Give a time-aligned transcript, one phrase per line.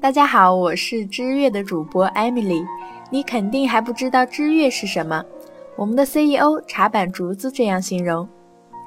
[0.00, 2.64] 大家好，我是知乐的主播 Emily。
[3.10, 5.24] 你肯定还不知道知乐是什么？
[5.74, 8.26] 我们的 CEO 茶板竹子这样形容：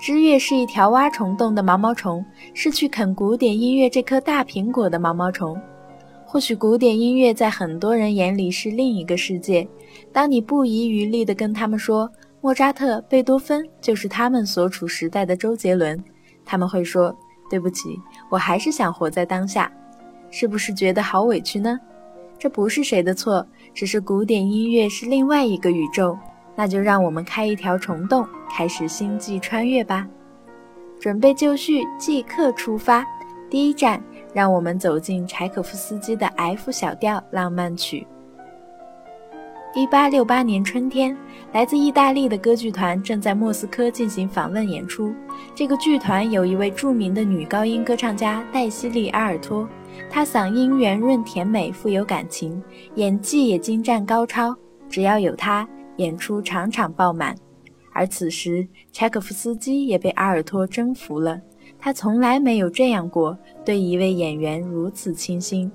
[0.00, 2.24] 知乐是一条挖虫洞的毛毛虫，
[2.54, 5.60] 是去啃古典音乐这颗大苹果的毛毛虫。
[6.24, 9.66] 或许古典音乐在很多人眼里是另一个世界。
[10.12, 12.08] 当你不遗余力地跟他们说
[12.40, 16.00] 莫扎特、贝多芬就是他们所处时代的周杰伦，
[16.44, 17.12] 他们会说
[17.50, 17.98] ：“对不起，
[18.30, 19.70] 我还是想活在当下。”
[20.30, 21.78] 是不是觉得好委屈呢？
[22.38, 26.16] 这不是谁的错，只是古典音乐是另外一个宇宙。
[26.56, 30.06] 那就让我们开一条虫洞，开始星际穿越吧！
[31.00, 33.06] 准备就绪，即刻出发。
[33.48, 34.02] 第一站，
[34.34, 38.06] 让我们走进柴可夫斯基的 F 小调浪漫曲。
[39.74, 41.16] 一八六八年春天，
[41.52, 45.14] 来自意大利的歌剧团正在莫斯科进行访问演出。
[45.54, 49.66] 这个剧团有一位著名的女高音歌唱家黛西莉·阿尔托，
[50.08, 52.62] 他嗓音圆润甜美，富有感情，
[52.96, 54.56] 演技也精湛高超。
[54.88, 57.34] 只要有他，演出场场爆满。
[57.92, 61.40] 而此时，柴可夫斯基也被阿尔托征服了。
[61.78, 65.70] 他从来没有这样过，对一位演员如此倾心。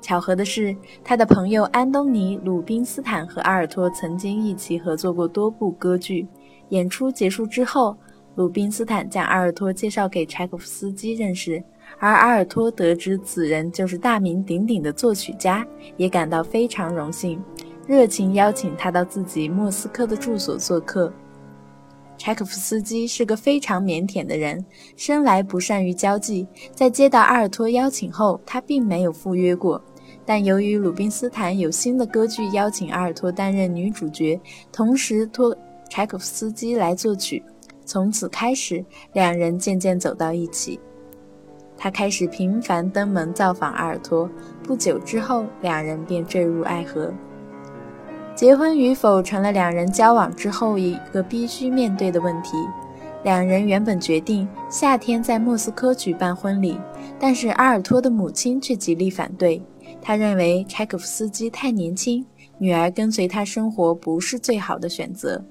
[0.00, 6.26] 巧合的是，他的朋友安东尼·鲁宾斯坦和阿尔托曾经一起合作过多部歌剧。
[6.68, 7.96] 演出结束之后，
[8.34, 11.62] 鲁宾斯坦将阿尔托介绍给柴可夫斯基认识，
[11.98, 17.42] 而阿尔托得知此人就是大名鼎鼎的作曲家，也感到非常荣幸，
[17.86, 21.12] 热情邀请他到自己莫斯科的住所做客。
[22.16, 24.64] 柴可夫斯基是个非常腼腆的人，
[24.96, 26.46] 生来不善于交际。
[26.72, 29.82] 在接到阿尔托邀请后，他并没有赴约过。
[30.24, 34.40] 但由于鲁宾斯坦有新的歌剧邀请阿尔托担任女主角，
[34.72, 35.54] 同时托
[35.90, 37.42] 柴可夫斯基来作曲，
[37.84, 40.78] 从此开始，两人渐渐走到一起。
[41.84, 44.26] 他开始频繁登门造访阿尔托，
[44.62, 47.12] 不久之后，两人便坠入爱河。
[48.34, 52.56] 结婚与否成了两人交往之后一个必须面对的问题。
[53.22, 56.80] 两人原本决定夏天在莫斯科举办婚礼，
[57.20, 59.62] 但是阿尔托的母亲却极力反对。
[60.00, 62.24] 他认为柴可夫斯基太年轻，
[62.56, 65.44] 女儿跟随他生活不是最好的选择。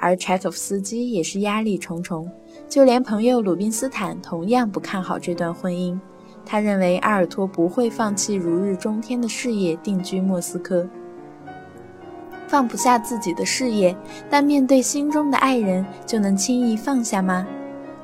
[0.00, 2.28] 而柴可夫斯基也是压力重重，
[2.68, 5.98] 就连朋友鲁宾斯坦同样不看好这段婚姻。
[6.44, 10.88] 他认为阿尔托不会放弃如日中天的事业，定居莫斯科。
[12.48, 13.94] 放不下自己的事业，
[14.28, 17.46] 但面对心中的爱人，就能轻易放下吗？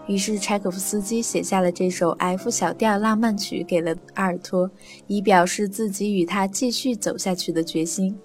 [0.07, 4.71] 于是柴可夫斯基写下了这首 F 小调浪漫曲给了阿尔托，
[5.09, 8.17] 以表示自己与他继续走下去的决心。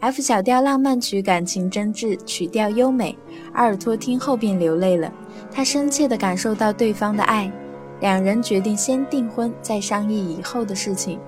[0.00, 3.18] F 小调浪漫曲感情真挚，曲调优美，
[3.52, 5.12] 阿尔托听后便流泪了。
[5.50, 7.50] 他深切地感受到对方的爱，
[8.00, 11.18] 两人决定先订婚，再商议以后的事情。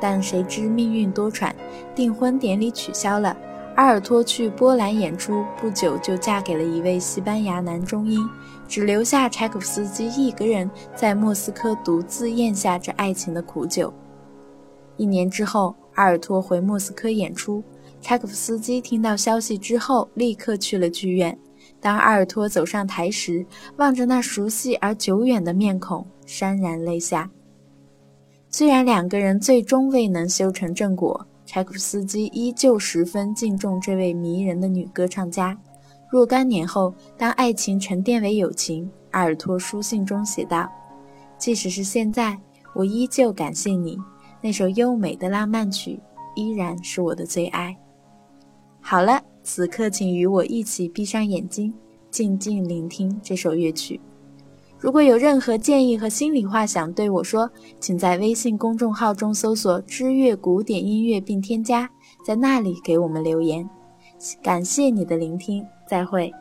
[0.00, 1.52] 但谁知命运多舛，
[1.92, 3.36] 订婚典礼取消了。
[3.74, 8.24] 阿尔托去波兰演出，不久就嫁给了一位西班牙男中音。
[8.68, 13.92] 只留下柴可夫斯基一个人在莫斯科独自咽下这爱情的苦酒。
[14.96, 17.64] 一年之后，阿尔托回莫斯科演出，
[18.00, 21.36] 柴可夫斯基听到消息之后，立刻去了剧院。
[21.80, 23.44] 当阿尔托走上台时，
[23.76, 27.30] 望着那熟悉而久远的面孔，潸然泪下。
[28.48, 35.56] 虽然两个人最终未能修成正果，柴可夫斯基依旧十分敬重这位迷人的女歌唱家。
[36.10, 40.68] 若干年后，当爱情沉淀为友情，阿尔托书信中写道
[41.38, 42.36] ：“即使是现在，
[42.74, 43.96] 我依旧感谢你。
[44.42, 46.00] 那首优美的浪漫曲
[46.34, 47.76] 依然是我的最爱。”
[48.80, 51.72] 好了，此刻请与我一起闭上眼睛，
[52.10, 54.00] 静静聆听这首乐曲。
[54.78, 61.90] 如果有任何建议和心里话想对我说，请在微信公众号中搜索“知乐古典音乐”并添加，
[62.24, 63.68] 在那里给我们留言。
[64.42, 65.64] 感谢你的聆听。
[65.86, 66.32] 再会。